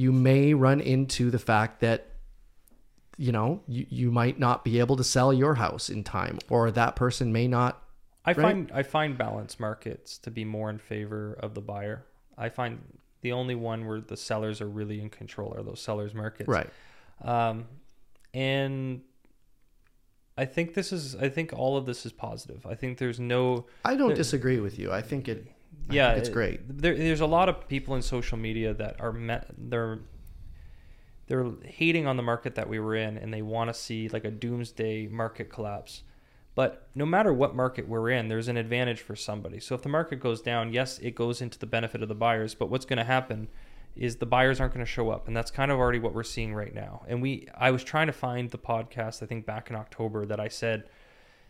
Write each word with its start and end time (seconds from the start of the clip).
you 0.00 0.12
may 0.12 0.54
run 0.54 0.80
into 0.80 1.30
the 1.30 1.38
fact 1.38 1.80
that 1.80 2.06
you 3.18 3.32
know 3.32 3.60
you, 3.68 3.84
you 3.90 4.10
might 4.10 4.38
not 4.38 4.64
be 4.64 4.78
able 4.78 4.96
to 4.96 5.04
sell 5.04 5.30
your 5.32 5.54
house 5.56 5.90
in 5.90 6.02
time 6.02 6.38
or 6.48 6.70
that 6.70 6.96
person 6.96 7.32
may 7.32 7.46
not 7.46 7.82
I 8.24 8.30
Right. 8.32 8.42
find 8.42 8.72
I 8.72 8.82
find 8.82 9.16
balance 9.18 9.60
markets 9.60 10.16
to 10.18 10.30
be 10.30 10.44
more 10.44 10.68
in 10.70 10.78
favor 10.78 11.34
of 11.40 11.54
the 11.54 11.60
buyer. 11.60 12.04
I 12.36 12.48
find 12.48 12.78
the 13.22 13.32
only 13.32 13.54
one 13.54 13.86
where 13.86 14.00
the 14.00 14.16
sellers 14.16 14.60
are 14.62 14.68
really 14.68 15.00
in 15.00 15.10
control 15.10 15.54
are 15.56 15.62
those 15.62 15.80
sellers 15.82 16.14
markets. 16.14 16.48
right 16.48 16.70
Um, 17.22 17.66
and 18.32 19.02
I 20.38 20.46
think 20.46 20.72
this 20.74 20.90
is 20.92 21.14
I 21.16 21.28
think 21.28 21.52
all 21.52 21.76
of 21.76 21.84
this 21.84 22.06
is 22.06 22.12
positive. 22.12 22.64
I 22.64 22.74
think 22.74 22.96
there's 22.98 23.20
no 23.20 23.66
i 23.84 23.96
don't 23.96 24.08
There- 24.08 24.16
disagree 24.24 24.60
with 24.60 24.78
you 24.78 24.90
i 24.92 25.02
think 25.02 25.28
it 25.28 25.46
yeah, 25.92 26.12
it's 26.12 26.28
great 26.28 26.60
There, 26.68 26.96
there's 26.96 27.20
a 27.20 27.26
lot 27.26 27.48
of 27.48 27.68
people 27.68 27.94
in 27.94 28.02
social 28.02 28.38
media 28.38 28.74
that 28.74 29.00
are 29.00 29.12
met, 29.12 29.46
they're 29.56 29.98
they're 31.26 31.52
hating 31.64 32.08
on 32.08 32.16
the 32.16 32.24
market 32.24 32.56
that 32.56 32.68
we 32.68 32.80
were 32.80 32.96
in, 32.96 33.16
and 33.16 33.32
they 33.32 33.42
want 33.42 33.70
to 33.70 33.74
see 33.74 34.08
like 34.08 34.24
a 34.24 34.32
doomsday 34.32 35.06
market 35.06 35.48
collapse. 35.48 36.02
But 36.56 36.88
no 36.96 37.06
matter 37.06 37.32
what 37.32 37.54
market 37.54 37.88
we're 37.88 38.10
in, 38.10 38.26
there's 38.26 38.48
an 38.48 38.56
advantage 38.56 39.00
for 39.00 39.14
somebody. 39.14 39.60
So 39.60 39.76
if 39.76 39.82
the 39.82 39.88
market 39.88 40.16
goes 40.16 40.42
down, 40.42 40.72
yes, 40.72 40.98
it 40.98 41.14
goes 41.14 41.40
into 41.40 41.56
the 41.56 41.66
benefit 41.66 42.02
of 42.02 42.08
the 42.08 42.16
buyers. 42.16 42.56
But 42.56 42.68
what's 42.68 42.84
going 42.84 42.96
to 42.98 43.04
happen 43.04 43.46
is 43.94 44.16
the 44.16 44.26
buyers 44.26 44.58
aren't 44.58 44.74
going 44.74 44.84
to 44.84 44.90
show 44.90 45.10
up, 45.10 45.28
and 45.28 45.36
that's 45.36 45.52
kind 45.52 45.70
of 45.70 45.78
already 45.78 46.00
what 46.00 46.14
we're 46.14 46.24
seeing 46.24 46.52
right 46.52 46.74
now. 46.74 47.04
And 47.06 47.22
we, 47.22 47.46
I 47.56 47.70
was 47.70 47.84
trying 47.84 48.08
to 48.08 48.12
find 48.12 48.50
the 48.50 48.58
podcast 48.58 49.22
I 49.22 49.26
think 49.26 49.46
back 49.46 49.70
in 49.70 49.76
October 49.76 50.26
that 50.26 50.40
I 50.40 50.48
said 50.48 50.88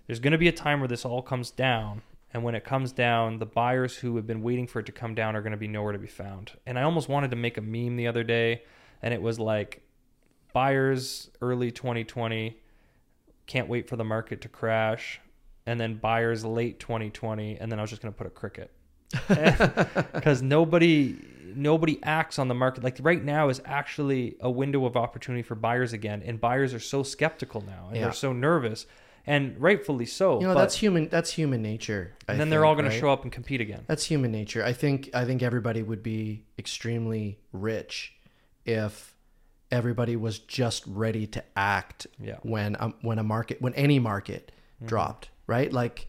there's 0.07 0.21
going 0.21 0.33
to 0.33 0.39
be 0.39 0.49
a 0.49 0.53
time 0.53 0.81
where 0.81 0.89
this 0.89 1.05
all 1.05 1.23
comes 1.23 1.51
down 1.51 2.03
and 2.33 2.45
when 2.45 2.55
it 2.55 2.65
comes 2.65 2.93
down 2.93 3.39
the 3.39 3.47
buyers 3.47 3.97
who 3.97 4.17
have 4.17 4.27
been 4.27 4.43
waiting 4.43 4.67
for 4.67 4.79
it 4.81 4.87
to 4.87 4.93
come 4.93 5.15
down 5.15 5.35
are 5.37 5.43
going 5.43 5.51
to 5.53 5.57
be 5.59 5.69
nowhere 5.69 5.93
to 5.93 5.99
be 5.99 6.07
found. 6.07 6.53
And 6.67 6.79
i 6.79 6.83
almost 6.83 7.09
wanted 7.09 7.31
to 7.31 7.37
make 7.37 7.57
a 7.59 7.61
meme 7.61 7.97
the 7.97 8.07
other 8.07 8.23
day 8.25 8.63
and 9.03 9.13
it 9.15 9.21
was 9.23 9.39
like 9.39 9.83
buyers 10.53 11.31
early 11.41 11.71
2020 11.71 12.57
can't 13.47 13.69
wait 13.69 13.89
for 13.89 13.97
the 13.97 14.05
market 14.05 14.41
to 14.43 14.49
crash 14.49 15.21
and 15.67 15.81
then 15.81 15.97
buyers 15.97 16.45
late 16.45 16.79
2020 16.81 17.59
and 17.59 17.71
then 17.71 17.79
i 17.79 17.83
was 17.83 17.91
just 17.91 18.03
going 18.03 18.13
to 18.13 18.19
put 18.19 18.27
a 18.27 18.31
cricket. 18.31 18.71
Because 20.13 20.43
nobody 20.43 21.17
nobody 21.57 21.99
acts 22.05 22.39
on 22.39 22.47
the 22.47 22.55
market. 22.55 22.85
Like 22.85 22.99
right 23.01 23.23
now 23.25 23.49
is 23.49 23.61
actually 23.65 24.37
a 24.41 24.49
window 24.49 24.85
of 24.87 24.97
opportunity 24.97 25.43
for 25.43 25.57
buyers 25.57 25.93
again 25.93 26.23
and 26.25 26.41
buyers 26.41 26.73
are 26.75 26.79
so 26.81 27.03
skeptical 27.03 27.61
now 27.63 27.87
and 27.89 27.97
Yeah. 27.97 28.03
they're 28.05 28.13
so 28.13 28.33
nervous 28.33 28.87
and 29.33 29.43
rightfully 29.61 30.07
so 30.07 30.41
you 30.41 30.47
know 30.47 30.55
but- 30.55 30.61
that's 30.63 30.77
human 30.77 31.09
that's 31.09 31.31
human 31.41 31.63
nature 31.63 32.03
I 32.29 32.33
and 32.33 32.41
then 32.41 32.51
they're 32.51 32.65
all 32.65 32.75
going 32.75 32.87
right? 32.87 32.95
to 32.95 33.01
show 33.01 33.11
up 33.13 33.23
and 33.23 33.31
compete 33.39 33.61
again 33.67 33.83
That's 33.87 34.05
human 34.05 34.31
nature. 34.33 34.63
I 34.65 34.73
think 34.83 34.99
I 35.15 35.25
think 35.25 35.43
everybody 35.43 35.83
would 35.91 36.03
be 36.03 36.45
extremely 36.59 37.39
rich 37.53 37.93
if 38.65 39.15
everybody 39.71 40.17
was 40.17 40.39
just 40.41 40.83
ready 40.87 41.27
to 41.29 41.41
act 41.57 42.07
Yeah. 42.19 42.39
when 42.43 42.77
um, 42.83 42.95
when 43.03 43.19
a 43.19 43.23
market 43.23 43.57
when 43.65 43.75
any 43.75 43.99
market 43.99 44.53
dropped, 44.85 45.31
right? 45.47 45.73
Like 45.73 46.09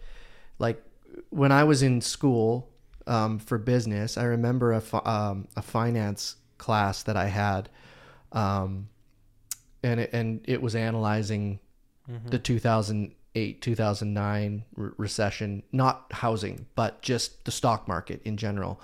like 0.57 0.81
when 1.29 1.51
I 1.51 1.63
was 1.71 1.83
in 1.83 2.01
school 2.01 2.69
um, 3.07 3.37
for 3.39 3.57
business, 3.57 4.17
I 4.17 4.23
remember 4.37 4.73
a 4.73 4.81
fi- 4.81 5.05
um, 5.17 5.47
a 5.55 5.61
finance 5.61 6.35
class 6.57 7.03
that 7.03 7.17
I 7.17 7.27
had, 7.27 7.69
um, 8.31 8.87
and 9.83 9.99
it, 9.99 10.09
and 10.13 10.41
it 10.45 10.61
was 10.61 10.75
analyzing 10.75 11.59
the 12.07 12.13
mm-hmm. 12.13 12.37
2008 12.37 13.61
2009 13.61 14.63
re- 14.75 14.91
recession 14.97 15.63
not 15.71 16.05
housing 16.11 16.65
but 16.75 17.01
just 17.01 17.45
the 17.45 17.51
stock 17.51 17.87
market 17.87 18.21
in 18.23 18.37
general. 18.37 18.81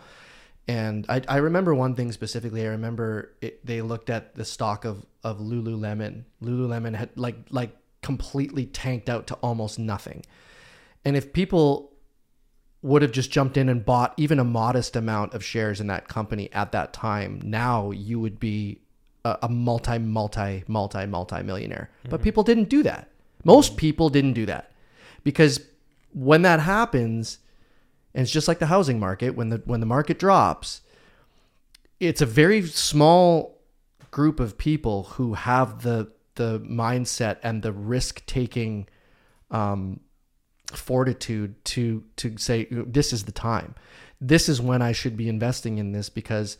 And 0.69 1.05
I, 1.07 1.21
I 1.29 1.37
remember 1.37 1.73
one 1.73 1.95
thing 1.95 2.11
specifically. 2.11 2.63
I 2.63 2.71
remember 2.71 3.31
it, 3.41 3.65
they 3.65 3.81
looked 3.81 4.09
at 4.09 4.35
the 4.35 4.43
stock 4.43 4.83
of, 4.83 5.05
of 5.23 5.39
lululemon. 5.39 6.23
Lululemon 6.43 6.93
had 6.93 7.09
like 7.15 7.37
like 7.49 7.75
completely 8.01 8.65
tanked 8.65 9.09
out 9.09 9.27
to 9.27 9.35
almost 9.35 9.79
nothing. 9.79 10.25
And 11.05 11.15
if 11.15 11.31
people 11.31 11.93
would 12.81 13.01
have 13.01 13.11
just 13.11 13.31
jumped 13.31 13.57
in 13.57 13.69
and 13.69 13.83
bought 13.83 14.13
even 14.17 14.39
a 14.39 14.43
modest 14.43 14.95
amount 14.95 15.33
of 15.33 15.43
shares 15.43 15.79
in 15.81 15.87
that 15.87 16.07
company 16.07 16.49
at 16.53 16.71
that 16.71 16.93
time 16.93 17.41
now 17.43 17.91
you 17.91 18.19
would 18.19 18.39
be 18.39 18.79
a, 19.27 19.37
a 19.43 19.49
multi 19.49 19.97
multi 19.97 20.63
multi 20.67 21.05
multi 21.05 21.43
millionaire 21.43 21.89
but 22.09 22.21
people 22.21 22.43
didn't 22.43 22.69
do 22.69 22.83
that. 22.83 23.09
Most 23.43 23.77
people 23.77 24.09
didn't 24.09 24.33
do 24.33 24.45
that. 24.45 24.71
Because 25.23 25.61
when 26.13 26.41
that 26.43 26.59
happens 26.59 27.39
and 28.13 28.23
it's 28.23 28.31
just 28.31 28.47
like 28.47 28.59
the 28.59 28.67
housing 28.67 28.99
market 28.99 29.31
when 29.35 29.49
the 29.49 29.61
when 29.65 29.79
the 29.79 29.85
market 29.85 30.17
drops 30.17 30.81
it's 31.99 32.21
a 32.21 32.25
very 32.25 32.61
small 32.61 33.59
group 34.11 34.39
of 34.39 34.57
people 34.57 35.03
who 35.03 35.33
have 35.33 35.83
the 35.83 36.11
the 36.35 36.59
mindset 36.59 37.37
and 37.43 37.63
the 37.63 37.71
risk 37.71 38.25
taking 38.25 38.87
um, 39.51 39.99
fortitude 40.71 41.63
to 41.65 42.03
to 42.15 42.37
say 42.37 42.67
this 42.71 43.11
is 43.11 43.25
the 43.25 43.31
time. 43.31 43.75
This 44.19 44.49
is 44.49 44.59
when 44.59 44.81
i 44.81 44.91
should 44.91 45.15
be 45.15 45.29
investing 45.29 45.77
in 45.77 45.91
this 45.91 46.09
because 46.09 46.57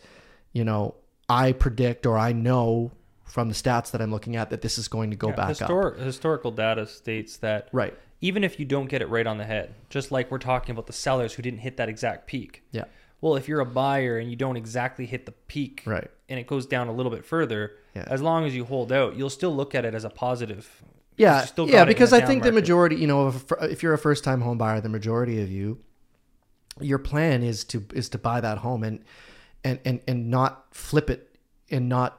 you 0.54 0.64
know 0.64 0.96
i 1.30 1.52
predict 1.52 2.06
or 2.06 2.18
i 2.18 2.32
know 2.32 2.92
from 3.26 3.50
the 3.50 3.54
stats 3.56 3.92
that 3.92 4.02
i'm 4.02 4.12
looking 4.12 4.36
at 4.36 4.50
that 4.50 4.62
this 4.62 4.78
is 4.78 4.88
going 4.88 5.10
to 5.12 5.16
go 5.18 5.30
Yeah, 5.30 5.36
back 5.36 5.62
up 5.62 5.98
Historical 5.98 6.52
data 6.52 6.86
states 6.88 7.38
that 7.38 7.70
right 7.72 7.94
even 8.20 8.44
if 8.44 8.60
you 8.60 8.66
don't 8.66 8.88
get 8.88 9.04
it 9.04 9.10
right 9.10 9.28
on 9.28 9.38
the 9.38 9.44
head, 9.46 9.76
just 9.92 10.12
like 10.12 10.32
we're 10.32 10.40
talking 10.40 10.72
about 10.74 10.88
the 10.88 10.94
sellers 10.94 11.34
who 11.36 11.44
didn't 11.44 11.60
hit 11.60 11.78
that 11.78 11.88
exact 11.88 12.26
peak. 12.26 12.64
yeah 12.72 12.86
Well, 13.22 13.36
if 13.36 13.48
you're 13.48 13.60
a 13.60 13.66
buyer 13.66 14.18
and 14.18 14.28
you 14.28 14.36
don't 14.36 14.58
exactly 14.58 15.06
hit 15.06 15.28
the 15.28 15.34
peak 15.34 15.84
right 15.86 16.10
and 16.28 16.40
it 16.40 16.48
goes 16.48 16.66
down 16.66 16.88
a 16.88 16.92
little 16.92 17.12
bit 17.12 17.24
further, 17.24 17.74
Yeah. 17.96 18.06
as 18.08 18.22
long 18.22 18.46
as 18.46 18.56
you 18.56 18.66
hold 18.66 18.92
out, 18.92 19.16
you'll 19.16 19.30
still 19.30 19.56
look 19.56 19.76
at 19.76 19.86
it 19.86 19.94
as 19.94 20.04
a 20.04 20.10
positive. 20.10 20.84
Yeah, 21.16 21.46
still 21.46 21.68
yeah, 21.68 21.74
got 21.74 21.78
it 21.78 21.82
in 21.92 21.94
because 21.96 22.12
I 22.12 22.22
think 22.26 22.42
the 22.44 22.52
majority, 22.52 22.96
you 22.96 23.06
know, 23.08 23.28
if, 23.28 23.46
if 23.62 23.84
you're 23.84 23.94
a 23.94 23.98
first 24.00 24.24
time 24.24 24.42
home 24.42 24.58
buyer, 24.58 24.82
the 24.82 24.90
majority 24.90 25.40
of 25.42 25.50
you, 25.52 25.80
your 26.82 26.98
plan 27.00 27.44
is 27.44 27.64
to 27.66 27.86
is 27.94 28.10
to 28.10 28.18
buy 28.18 28.42
that 28.42 28.58
home 28.60 28.84
and 28.84 29.04
and 29.68 29.80
and 29.88 30.00
and 30.08 30.20
not 30.38 30.52
flip 30.74 31.10
it 31.10 31.22
and 31.70 31.84
not 31.90 32.10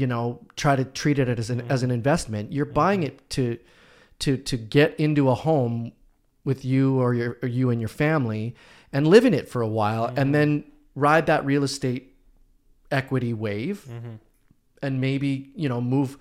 you 0.00 0.06
know 0.06 0.24
try 0.56 0.74
to 0.76 0.84
treat 1.00 1.18
it 1.18 1.28
as 1.28 1.50
an 1.50 1.60
Mm-hmm. 1.60 1.70
as 1.74 1.82
an 1.82 1.90
investment. 1.90 2.52
You're 2.52 2.72
buying 2.82 3.02
it 3.02 3.14
to 3.36 3.58
to 4.20 4.30
to 4.50 4.56
get 4.56 4.90
into 4.98 5.28
a 5.28 5.34
home 5.34 5.92
with 6.44 6.64
you 6.64 6.84
or 7.02 7.10
your 7.20 7.32
or 7.42 7.48
you 7.58 7.70
and 7.70 7.80
your 7.80 7.88
family 8.04 8.54
and 8.92 9.06
live 9.14 9.24
in 9.24 9.34
it 9.40 9.48
for 9.48 9.60
a 9.62 9.68
while 9.80 10.06
Mm-hmm. 10.06 10.18
and 10.20 10.34
then 10.34 10.64
ride 10.94 11.26
that 11.26 11.44
real 11.52 11.64
estate 11.64 12.04
equity 12.90 13.32
wave 13.34 13.86
Mm-hmm. 13.90 14.14
and 14.82 15.00
maybe 15.00 15.50
you 15.62 15.68
know 15.68 15.80
move 15.80 16.18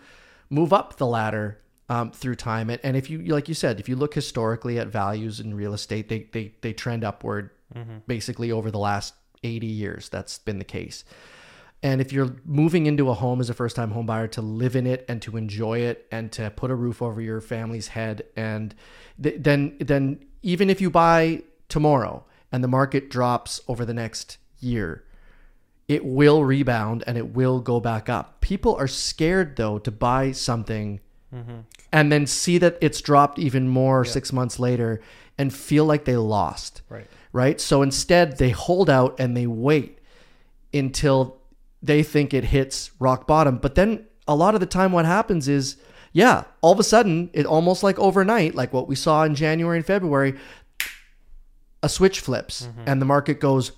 move 0.49 0.71
up 0.73 0.97
the 0.97 1.05
ladder 1.07 1.47
um, 1.89 2.11
through 2.11 2.35
time 2.35 2.69
and, 2.69 2.79
and 2.83 2.95
if 2.95 3.09
you 3.09 3.17
like 3.37 3.47
you 3.49 3.53
said 3.55 3.79
if 3.79 3.87
you 3.89 3.95
look 3.97 4.13
historically 4.13 4.79
at 4.79 4.87
values 4.87 5.39
in 5.41 5.53
real 5.53 5.73
estate 5.73 6.07
they 6.09 6.19
they, 6.31 6.53
they 6.61 6.73
trend 6.73 7.03
upward 7.03 7.49
basically 8.07 8.51
over 8.51 8.69
the 8.71 8.79
last 8.79 9.13
80 9.43 9.67
years. 9.67 10.09
That's 10.09 10.39
been 10.39 10.59
the 10.59 10.65
case. 10.65 11.03
And 11.83 11.99
if 11.99 12.13
you're 12.13 12.35
moving 12.45 12.85
into 12.85 13.09
a 13.09 13.13
home 13.13 13.41
as 13.41 13.49
a 13.49 13.53
first 13.53 13.75
time 13.75 13.91
home 13.91 14.05
buyer 14.05 14.27
to 14.29 14.41
live 14.41 14.75
in 14.75 14.85
it 14.85 15.03
and 15.07 15.21
to 15.23 15.35
enjoy 15.35 15.79
it 15.79 16.07
and 16.11 16.31
to 16.33 16.51
put 16.51 16.69
a 16.69 16.75
roof 16.75 17.01
over 17.01 17.19
your 17.19 17.41
family's 17.41 17.89
head 17.89 18.23
and 18.35 18.75
th- 19.21 19.37
then 19.39 19.77
then 19.79 20.23
even 20.43 20.69
if 20.69 20.79
you 20.79 20.91
buy 20.91 21.41
tomorrow 21.69 22.23
and 22.51 22.63
the 22.63 22.67
market 22.67 23.09
drops 23.09 23.61
over 23.67 23.83
the 23.83 23.93
next 23.93 24.37
year 24.59 25.03
it 25.87 26.05
will 26.05 26.45
rebound 26.45 27.03
and 27.07 27.17
it 27.17 27.33
will 27.33 27.59
go 27.59 27.79
back 27.79 28.07
up. 28.09 28.41
People 28.41 28.75
are 28.75 28.87
scared 28.87 29.55
though 29.55 29.79
to 29.79 29.91
buy 29.91 30.31
something 30.31 30.99
mm-hmm. 31.33 31.61
and 31.91 32.11
then 32.11 32.27
see 32.27 32.59
that 32.59 32.77
it's 32.79 33.01
dropped 33.01 33.39
even 33.39 33.67
more 33.67 34.05
6 34.05 34.31
months 34.31 34.59
later 34.59 35.01
and 35.37 35.51
feel 35.51 35.85
like 35.85 36.05
they 36.05 36.15
lost. 36.15 36.83
Right. 36.89 37.07
Right? 37.33 37.59
So 37.59 37.81
instead, 37.81 38.37
they 38.37 38.49
hold 38.49 38.89
out 38.89 39.19
and 39.19 39.35
they 39.35 39.47
wait 39.47 39.99
until 40.73 41.37
they 41.81 42.03
think 42.03 42.33
it 42.33 42.45
hits 42.45 42.91
rock 42.99 43.27
bottom. 43.27 43.57
But 43.57 43.75
then 43.75 44.05
a 44.27 44.35
lot 44.35 44.53
of 44.53 44.59
the 44.59 44.65
time, 44.65 44.91
what 44.91 45.05
happens 45.05 45.47
is, 45.47 45.77
yeah, 46.13 46.43
all 46.61 46.71
of 46.71 46.79
a 46.79 46.83
sudden, 46.83 47.29
it 47.33 47.45
almost 47.45 47.83
like 47.83 47.97
overnight, 47.99 48.55
like 48.55 48.73
what 48.73 48.87
we 48.87 48.95
saw 48.95 49.23
in 49.23 49.35
January 49.35 49.77
and 49.77 49.85
February, 49.85 50.37
a 51.83 51.89
switch 51.89 52.19
flips 52.19 52.67
mm-hmm. 52.67 52.83
and 52.85 53.01
the 53.01 53.05
market 53.05 53.39
goes 53.39 53.71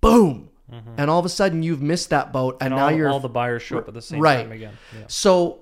boom. 0.00 0.48
Mm-hmm. 0.72 0.94
And 0.96 1.10
all 1.10 1.18
of 1.18 1.26
a 1.26 1.28
sudden, 1.28 1.62
you've 1.62 1.82
missed 1.82 2.10
that 2.10 2.32
boat, 2.32 2.56
and, 2.60 2.72
And 2.72 2.78
now 2.78 2.86
all, 2.86 2.92
you're 2.92 3.10
all 3.10 3.20
the 3.20 3.28
buyers 3.28 3.62
show 3.62 3.78
up 3.78 3.88
at 3.88 3.94
the 3.94 4.00
same 4.00 4.20
right. 4.20 4.44
time 4.44 4.52
again. 4.52 4.78
Yeah. 4.98 5.04
so 5.06 5.61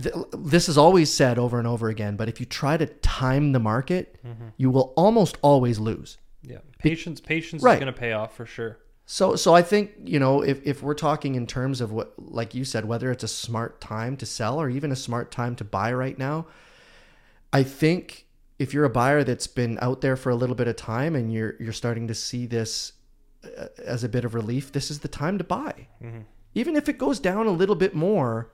th- 0.00 0.14
this 0.38 0.68
is 0.68 0.76
always 0.78 1.12
said 1.12 1.38
over 1.38 1.58
and 1.58 1.66
over 1.68 1.88
again, 1.88 2.16
but 2.16 2.28
if 2.28 2.40
you 2.40 2.46
try 2.46 2.76
to 2.76 2.86
time 2.86 3.52
the 3.52 3.58
market, 3.60 4.18
you 4.56 4.70
will 4.70 4.92
almost 4.96 5.36
always 5.42 5.78
lose. 5.78 6.18
Yeah. 6.42 6.58
Patience 6.78 7.20
patience 7.20 7.62
Right. 7.62 7.74
is 7.74 7.80
going 7.80 7.92
to 7.92 7.98
pay 7.98 8.12
off 8.12 8.34
for 8.36 8.46
sure. 8.46 8.78
So 9.04 9.36
so 9.36 9.54
I 9.54 9.62
think, 9.62 9.90
you 10.04 10.18
know, 10.18 10.42
if, 10.42 10.60
if 10.64 10.82
we're 10.82 10.94
talking 10.94 11.34
in 11.34 11.46
terms 11.46 11.80
of 11.80 11.92
what 11.92 12.14
like 12.18 12.54
you 12.54 12.64
said, 12.64 12.84
whether 12.84 13.10
it's 13.10 13.24
a 13.24 13.28
smart 13.28 13.80
time 13.80 14.16
to 14.18 14.26
sell 14.26 14.60
or 14.60 14.68
even 14.70 14.90
a 14.92 14.96
smart 14.96 15.30
time 15.30 15.54
to 15.56 15.64
buy 15.64 15.92
right 15.92 16.18
now, 16.18 16.46
I 17.52 17.62
think 17.62 18.26
if 18.58 18.72
you're 18.72 18.84
a 18.84 18.90
buyer 18.90 19.24
that's 19.24 19.46
been 19.46 19.78
out 19.82 20.00
there 20.00 20.16
for 20.16 20.30
a 20.30 20.34
little 20.36 20.54
bit 20.56 20.68
of 20.68 20.76
time 20.76 21.14
and 21.16 21.32
you're 21.32 21.54
you're 21.60 21.72
starting 21.72 22.06
to 22.08 22.14
see 22.14 22.46
this 22.46 22.92
uh, 23.44 23.66
as 23.84 24.04
a 24.04 24.08
bit 24.08 24.24
of 24.24 24.34
relief, 24.34 24.72
this 24.72 24.90
is 24.90 25.00
the 25.00 25.08
time 25.08 25.36
to 25.38 25.44
buy. 25.44 25.88
even 26.54 26.76
if 26.76 26.88
it 26.88 26.96
goes 26.98 27.18
down 27.20 27.46
a 27.46 27.50
little 27.50 27.74
bit 27.74 27.94
more, 27.94 28.52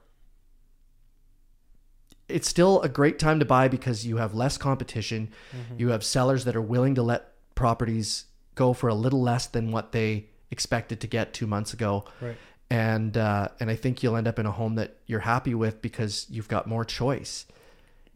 it's 2.28 2.48
still 2.48 2.80
a 2.82 2.88
great 2.88 3.18
time 3.18 3.38
to 3.38 3.44
buy 3.44 3.68
because 3.68 4.06
you 4.06 4.18
have 4.18 4.34
less 4.34 4.58
competition. 4.58 5.30
Mm-hmm. 5.52 5.80
You 5.80 5.88
have 5.88 6.04
sellers 6.04 6.44
that 6.44 6.54
are 6.56 6.62
willing 6.62 6.94
to 6.96 7.02
let 7.02 7.32
properties 7.54 8.26
go 8.54 8.72
for 8.72 8.88
a 8.88 8.94
little 8.94 9.22
less 9.22 9.46
than 9.46 9.70
what 9.70 9.92
they 9.92 10.26
expected 10.50 11.00
to 11.00 11.06
get 11.06 11.32
two 11.32 11.46
months 11.46 11.72
ago. 11.72 12.04
Right. 12.20 12.36
And 12.70 13.16
uh, 13.16 13.48
and 13.60 13.70
I 13.70 13.76
think 13.76 14.02
you'll 14.02 14.16
end 14.16 14.28
up 14.28 14.38
in 14.38 14.44
a 14.44 14.52
home 14.52 14.74
that 14.74 14.96
you're 15.06 15.20
happy 15.20 15.54
with 15.54 15.80
because 15.80 16.26
you've 16.28 16.48
got 16.48 16.66
more 16.66 16.84
choice. 16.84 17.46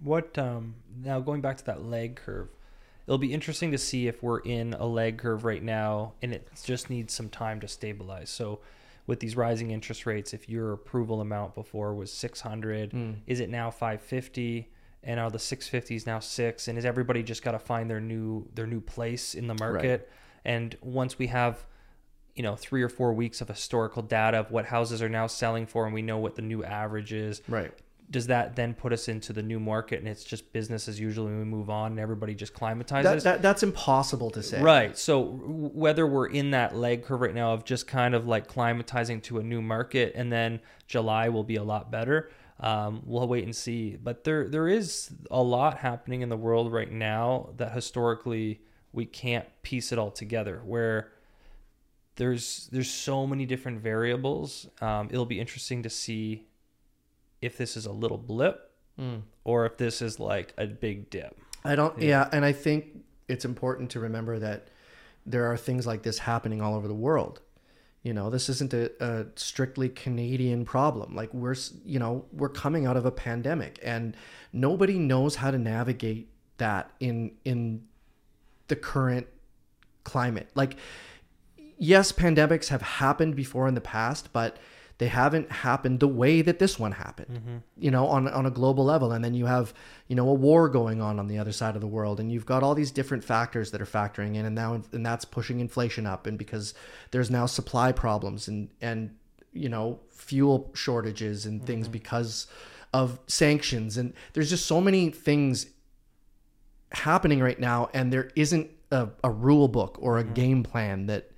What 0.00 0.36
um 0.36 0.74
now 1.02 1.20
going 1.20 1.40
back 1.40 1.56
to 1.58 1.64
that 1.66 1.84
leg 1.84 2.16
curve, 2.16 2.48
it'll 3.06 3.18
be 3.18 3.32
interesting 3.32 3.70
to 3.72 3.78
see 3.78 4.08
if 4.08 4.22
we're 4.22 4.40
in 4.40 4.74
a 4.74 4.84
leg 4.84 5.18
curve 5.18 5.44
right 5.44 5.62
now 5.62 6.12
and 6.20 6.34
it 6.34 6.48
just 6.62 6.90
needs 6.90 7.14
some 7.14 7.30
time 7.30 7.60
to 7.60 7.68
stabilize. 7.68 8.28
So 8.28 8.60
with 9.06 9.20
these 9.20 9.36
rising 9.36 9.70
interest 9.70 10.06
rates, 10.06 10.32
if 10.32 10.48
your 10.48 10.72
approval 10.72 11.20
amount 11.20 11.54
before 11.54 11.94
was 11.94 12.12
600, 12.12 12.90
Mm. 12.92 13.16
is 13.26 13.40
it 13.40 13.50
now 13.50 13.70
550? 13.70 14.70
And 15.04 15.18
are 15.18 15.30
the 15.30 15.38
650s 15.38 16.06
now 16.06 16.20
six? 16.20 16.68
And 16.68 16.78
is 16.78 16.84
everybody 16.84 17.24
just 17.24 17.42
got 17.42 17.52
to 17.52 17.58
find 17.58 17.90
their 17.90 18.00
new 18.00 18.48
their 18.54 18.68
new 18.68 18.80
place 18.80 19.34
in 19.34 19.48
the 19.48 19.54
market? 19.54 20.08
And 20.44 20.76
once 20.80 21.18
we 21.18 21.26
have, 21.28 21.66
you 22.36 22.42
know, 22.44 22.54
three 22.54 22.82
or 22.82 22.88
four 22.88 23.12
weeks 23.12 23.40
of 23.40 23.48
historical 23.48 24.02
data 24.02 24.38
of 24.38 24.52
what 24.52 24.66
houses 24.66 25.02
are 25.02 25.08
now 25.08 25.26
selling 25.26 25.66
for, 25.66 25.84
and 25.86 25.92
we 25.92 26.02
know 26.02 26.18
what 26.18 26.36
the 26.36 26.42
new 26.42 26.62
average 26.62 27.12
is, 27.12 27.42
Right. 27.48 27.72
Does 28.12 28.26
that 28.28 28.54
then 28.54 28.74
put 28.74 28.92
us 28.92 29.08
into 29.08 29.32
the 29.32 29.42
new 29.42 29.58
market 29.58 29.98
and 29.98 30.06
it's 30.06 30.22
just 30.22 30.52
business 30.52 30.86
as 30.86 31.00
usual 31.00 31.26
and 31.26 31.38
we 31.38 31.44
move 31.44 31.70
on 31.70 31.92
and 31.92 32.00
everybody 32.00 32.34
just 32.34 32.52
climatizes? 32.52 33.02
That, 33.02 33.22
that 33.22 33.42
that's 33.42 33.62
impossible 33.62 34.30
to 34.32 34.42
say. 34.42 34.60
Right. 34.60 34.96
So 34.96 35.22
whether 35.22 36.06
we're 36.06 36.28
in 36.28 36.50
that 36.50 36.76
leg 36.76 37.04
curve 37.04 37.22
right 37.22 37.34
now 37.34 37.54
of 37.54 37.64
just 37.64 37.86
kind 37.88 38.14
of 38.14 38.28
like 38.28 38.46
climatizing 38.46 39.22
to 39.24 39.38
a 39.38 39.42
new 39.42 39.62
market, 39.62 40.12
and 40.14 40.30
then 40.30 40.60
July 40.86 41.30
will 41.30 41.42
be 41.42 41.56
a 41.56 41.64
lot 41.64 41.90
better. 41.90 42.30
Um, 42.60 43.02
we'll 43.04 43.26
wait 43.26 43.44
and 43.44 43.56
see. 43.56 43.96
But 43.96 44.24
there 44.24 44.46
there 44.46 44.68
is 44.68 45.10
a 45.30 45.42
lot 45.42 45.78
happening 45.78 46.20
in 46.20 46.28
the 46.28 46.36
world 46.36 46.70
right 46.70 46.92
now 46.92 47.48
that 47.56 47.72
historically 47.72 48.60
we 48.92 49.06
can't 49.06 49.46
piece 49.62 49.90
it 49.90 49.98
all 49.98 50.10
together. 50.10 50.60
Where 50.64 51.10
there's 52.16 52.68
there's 52.70 52.90
so 52.90 53.26
many 53.26 53.46
different 53.46 53.80
variables. 53.80 54.68
Um, 54.82 55.08
it'll 55.10 55.24
be 55.24 55.40
interesting 55.40 55.82
to 55.82 55.90
see 55.90 56.46
if 57.42 57.58
this 57.58 57.76
is 57.76 57.84
a 57.86 57.92
little 57.92 58.18
blip 58.18 58.68
Mm. 59.00 59.22
or 59.44 59.64
if 59.64 59.78
this 59.78 60.02
is 60.02 60.20
like 60.20 60.52
a 60.58 60.66
big 60.66 61.08
dip. 61.08 61.34
I 61.64 61.76
don't. 61.76 61.98
Yeah. 62.00 62.28
and 62.30 62.44
I 62.44 62.52
think 62.52 63.04
it's 63.26 63.46
important 63.46 63.90
to 63.92 64.00
remember 64.00 64.38
that 64.38 64.68
there 65.24 65.46
are 65.50 65.56
things 65.56 65.86
like 65.86 66.02
this 66.02 66.18
happening 66.18 66.60
all 66.60 66.74
over 66.74 66.86
the 66.88 66.94
world. 66.94 67.40
You 68.02 68.12
know, 68.12 68.28
this 68.28 68.48
isn't 68.50 68.74
a, 68.74 68.90
a 69.02 69.26
strictly 69.36 69.88
Canadian 69.88 70.66
problem. 70.66 71.14
Like 71.16 71.32
we're, 71.32 71.54
you 71.86 71.98
know, 72.00 72.26
we're 72.32 72.50
coming 72.50 72.84
out 72.84 72.96
of 72.98 73.06
a 73.06 73.10
pandemic, 73.12 73.78
and 73.82 74.14
nobody 74.52 74.98
knows 74.98 75.36
how 75.36 75.50
to 75.50 75.58
navigate 75.58 76.28
that 76.58 76.90
in 77.00 77.32
in 77.46 77.84
the 78.68 78.76
current 78.76 79.26
climate. 80.04 80.48
Like, 80.54 80.76
yes, 81.78 82.12
pandemics 82.12 82.68
have 82.68 82.82
happened 82.82 83.36
before 83.36 83.68
in 83.68 83.74
the 83.74 83.80
past, 83.80 84.32
but 84.32 84.58
they 85.02 85.08
haven't 85.08 85.50
happened 85.50 85.98
the 85.98 86.06
way 86.06 86.42
that 86.42 86.60
this 86.60 86.78
one 86.78 86.92
happened. 86.92 87.36
Mm-hmm. 87.36 87.56
You 87.76 87.90
know, 87.90 88.06
on 88.06 88.28
on 88.28 88.46
a 88.46 88.52
global 88.52 88.84
level, 88.84 89.10
and 89.10 89.24
then 89.24 89.34
you 89.34 89.46
have 89.46 89.74
you 90.06 90.14
know 90.14 90.28
a 90.28 90.32
war 90.32 90.68
going 90.68 91.02
on 91.02 91.18
on 91.18 91.26
the 91.26 91.38
other 91.38 91.50
side 91.50 91.74
of 91.74 91.80
the 91.80 91.88
world, 91.88 92.20
and 92.20 92.30
you've 92.30 92.46
got 92.46 92.62
all 92.62 92.76
these 92.76 92.92
different 92.92 93.24
factors 93.24 93.72
that 93.72 93.82
are 93.82 93.84
factoring 93.84 94.36
in, 94.36 94.46
and 94.46 94.54
now 94.54 94.80
and 94.92 95.04
that's 95.04 95.24
pushing 95.24 95.58
inflation 95.58 96.06
up, 96.06 96.28
and 96.28 96.38
because 96.38 96.72
there's 97.10 97.32
now 97.32 97.46
supply 97.46 97.90
problems 97.90 98.46
and 98.46 98.68
and 98.80 99.16
you 99.52 99.68
know 99.68 99.98
fuel 100.12 100.70
shortages 100.72 101.46
and 101.46 101.66
things 101.66 101.86
mm-hmm. 101.86 101.94
because 101.94 102.46
of 102.92 103.18
sanctions, 103.26 103.96
and 103.96 104.14
there's 104.34 104.50
just 104.50 104.66
so 104.66 104.80
many 104.80 105.10
things 105.10 105.66
happening 106.92 107.40
right 107.40 107.58
now 107.58 107.88
and 107.94 108.12
there 108.12 108.30
isn't 108.36 108.70
a, 108.92 109.08
a 109.24 109.30
rule 109.30 109.66
book 109.66 109.96
or 109.98 110.18
a 110.18 110.22
mm-hmm. 110.22 110.34
game 110.34 110.62
plan 110.62 111.06
that 111.06 111.31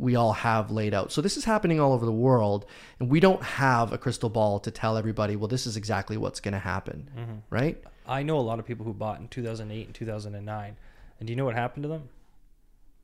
we 0.00 0.16
all 0.16 0.32
have 0.32 0.70
laid 0.70 0.94
out 0.94 1.12
so 1.12 1.20
this 1.20 1.36
is 1.36 1.44
happening 1.44 1.78
all 1.78 1.92
over 1.92 2.06
the 2.06 2.12
world 2.12 2.66
and 2.98 3.08
we 3.08 3.20
don't 3.20 3.42
have 3.42 3.92
a 3.92 3.98
crystal 3.98 4.28
ball 4.28 4.58
to 4.58 4.70
tell 4.70 4.96
everybody 4.96 5.36
well 5.36 5.48
this 5.48 5.66
is 5.66 5.76
exactly 5.76 6.16
what's 6.16 6.40
going 6.40 6.52
to 6.52 6.58
happen 6.58 7.08
mm-hmm. 7.16 7.34
right 7.50 7.82
I 8.10 8.24
know 8.24 8.38
a 8.38 8.40
lot 8.40 8.58
of 8.58 8.66
people 8.66 8.84
who 8.84 8.92
bought 8.92 9.20
in 9.20 9.28
2008 9.28 9.86
and 9.86 9.94
2009. 9.94 10.76
And 11.18 11.26
do 11.26 11.32
you 11.32 11.36
know 11.36 11.44
what 11.44 11.54
happened 11.54 11.84
to 11.84 11.88
them? 11.88 12.08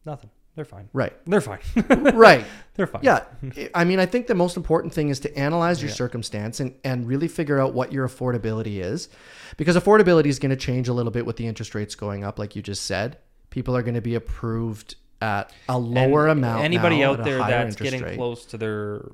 Nothing. 0.05 0.31
They're 0.57 0.65
fine. 0.65 0.89
right 0.95 1.13
They're 1.27 1.43
fine. 1.43 1.59
right 2.15 2.43
They're 2.77 2.87
fine. 2.87 3.03
yeah 3.03 3.27
i 3.75 3.85
mean 3.85 4.01
i 4.01 4.07
think 4.07 4.27
the 4.27 4.35
most 4.35 4.57
important 4.57 4.95
thing 4.95 5.11
is 5.11 5.21
to 5.21 5.39
analyze 5.39 5.83
your 5.83 5.91
circumstance 5.91 6.61
and, 6.61 6.75
and 6.83 7.07
really 7.07 7.29
figure 7.29 7.61
out 7.61 7.75
what 7.75 7.93
your 7.93 8.09
affordability 8.09 8.83
is 8.83 9.11
because 9.59 9.77
affordability 9.77 10.29
is 10.29 10.39
going 10.39 10.49
to 10.49 10.57
change 10.57 10.89
a 10.89 10.95
little 10.95 11.13
bit 11.13 11.27
with 11.27 11.37
the 11.37 11.47
interest 11.47 11.75
rates 11.75 11.95
going 11.95 12.25
up 12.25 12.39
like 12.39 12.57
you 12.57 12.63
just 12.63 12.87
said 12.87 13.19
people 13.51 13.77
are 13.77 13.83
going 13.83 13.97
to 13.97 14.01
be 14.01 14.15
approved 14.15 14.97
at 15.23 15.51
a 15.69 15.79
lower 15.79 16.29
And 16.29 16.39
amount 16.41 16.65
Anybody 16.65 17.03
out 17.03 17.25
there 17.25 17.39
that's 17.39 17.77
getting 17.77 18.03
rate. 18.03 18.17
close 18.17 18.45
to 18.47 18.59
their 18.59 19.11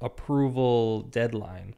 approval 0.00 1.02
deadline, 1.02 1.74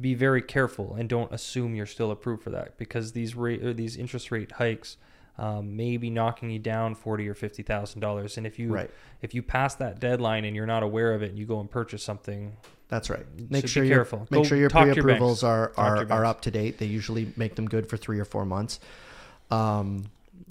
be 0.00 0.14
very 0.14 0.42
careful 0.42 0.94
and 0.94 1.08
don't 1.08 1.32
assume 1.32 1.74
you're 1.74 1.86
still 1.86 2.10
approved 2.10 2.42
for 2.42 2.50
that 2.50 2.78
because 2.78 3.12
these 3.12 3.34
rate 3.34 3.62
or 3.64 3.72
these 3.72 3.96
interest 3.96 4.30
rate 4.30 4.52
hikes 4.52 4.96
um, 5.38 5.76
may 5.76 5.96
be 5.96 6.10
knocking 6.10 6.50
you 6.50 6.58
down 6.58 6.94
forty 6.94 7.28
or 7.28 7.34
fifty 7.34 7.62
thousand 7.62 8.00
dollars. 8.00 8.36
And 8.36 8.46
if 8.46 8.58
you 8.58 8.72
Right. 8.72 8.90
if 9.22 9.34
you 9.34 9.42
pass 9.42 9.74
that 9.76 9.98
deadline 9.98 10.44
and 10.44 10.54
you're 10.54 10.66
not 10.66 10.82
aware 10.82 11.14
of 11.14 11.22
it 11.22 11.30
and 11.30 11.38
you 11.38 11.46
go 11.46 11.60
and 11.60 11.70
purchase 11.70 12.02
something, 12.02 12.56
That's 12.88 13.08
right. 13.08 13.24
Make 13.50 13.66
sure 13.66 13.84
your 13.84 13.96
careful. 13.98 14.26
make 14.30 14.42
Go 14.42 14.44
sure 14.44 14.58
your 14.58 14.68
your 14.68 14.70
pre-approvals 14.70 15.42
banks. 15.42 15.44
are 15.44 15.72
are, 15.78 16.12
are 16.12 16.24
up 16.26 16.42
to 16.42 16.50
date. 16.50 16.78
They 16.78 16.86
usually 16.86 17.32
make 17.36 17.54
them 17.54 17.66
good 17.68 17.88
for 17.88 17.96
three 17.96 18.18
or 18.20 18.24
four 18.24 18.44
months. 18.44 18.80
Um, 19.50 20.06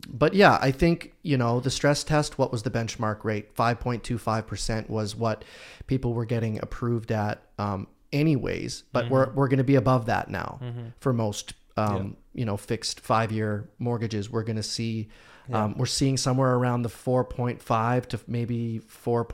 but 0.08 0.34
yeah, 0.34 0.58
I 0.62 0.72
think 0.72 1.14
you 1.24 1.38
know 1.38 1.60
the 1.60 1.70
stress 1.72 2.04
test. 2.04 2.38
What 2.38 2.52
was 2.52 2.64
the 2.64 2.72
benchmark 2.72 3.24
rate? 3.24 3.54
Five 3.56 3.80
point 3.80 4.04
two 4.04 4.18
five 4.18 4.48
percent 4.48 4.90
was 4.90 5.16
what 5.16 5.44
people 5.88 6.14
were 6.14 6.26
getting 6.26 6.60
approved 6.62 7.12
at, 7.12 7.42
um, 7.58 7.88
anyways. 8.14 8.84
But 8.92 9.06
Mm-hmm. 9.06 9.14
we're 9.14 9.30
we're 9.34 9.48
going 9.48 9.58
to 9.60 9.64
be 9.64 9.76
above 9.76 10.06
that 10.08 10.30
now 10.30 10.60
for 11.00 11.14
most. 11.14 11.54
Um, 11.78 12.18
You 12.34 12.46
know, 12.46 12.58
fixed 12.58 13.00
five-year 13.02 13.70
mortgages. 13.80 14.30
We're 14.30 14.44
going 14.44 14.56
to 14.58 14.64
see. 14.64 15.10
Um, 15.52 15.76
we're 15.78 15.88
seeing 15.88 16.16
somewhere 16.18 16.54
around 16.54 16.84
the 16.84 16.90
4.5 16.90 18.06
to 18.10 18.20
maybe 18.28 18.82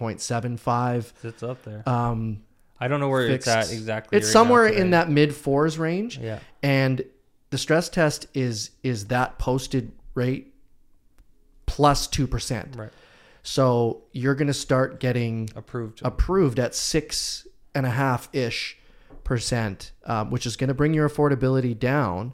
4.75 0.06 1.12
it's 1.24 1.44
up 1.44 1.62
there. 1.64 1.88
um, 1.88 2.42
I 2.80 2.88
don't 2.88 3.00
know 3.00 3.10
where 3.10 3.28
fixed. 3.28 3.48
it's 3.48 3.70
at 3.70 3.74
exactly. 3.74 4.18
It's 4.18 4.28
right 4.28 4.34
somewhere 4.34 4.68
in 4.68 4.92
that 4.92 5.10
mid 5.10 5.34
fours 5.34 5.78
range. 5.78 6.18
Yeah. 6.18 6.40
And 6.62 7.04
the 7.50 7.58
stress 7.58 7.90
test 7.90 8.28
is 8.34 8.72
is 8.84 9.08
that 9.08 9.38
posted 9.40 9.92
rate 10.16 10.54
plus 11.66 11.76
plus 11.76 12.08
two 12.08 12.26
percent. 12.28 12.76
Right. 12.78 12.90
So 13.44 14.04
you're 14.12 14.34
gonna 14.36 14.54
start 14.54 15.00
getting 15.00 15.50
Approved. 15.56 16.02
approved 16.04 16.58
at 16.60 16.74
six 16.74 17.46
and 17.76 17.86
a 17.86 17.90
half 17.90 18.28
ish 18.34 18.78
percent, 19.24 19.92
um, 20.06 20.32
which 20.32 20.46
is 20.46 20.56
gonna 20.56 20.74
bring 20.74 20.94
your 20.94 21.08
affordability 21.10 21.78
down. 21.78 22.34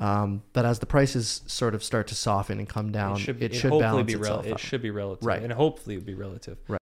Um, 0.00 0.42
but 0.52 0.64
as 0.64 0.80
the 0.80 0.86
prices 0.86 1.42
sort 1.46 1.74
of 1.74 1.84
start 1.84 2.08
to 2.08 2.14
soften 2.16 2.58
and 2.58 2.68
come 2.68 2.90
down, 2.90 3.14
it 3.14 3.54
should, 3.54 3.70
hopefully 3.70 3.80
balance 3.80 4.06
be 4.08 4.16
rel- 4.16 4.22
itself 4.40 4.46
It 4.46 4.52
out. 4.54 4.60
should 4.60 4.82
be 4.82 4.90
relative, 4.90 5.24
Right. 5.26 5.40
And 5.42 5.52
hopefully 5.52 5.94
it 5.94 5.98
would 5.98 6.06
be 6.06 6.14
relative. 6.14 6.58
Right. 6.66 6.80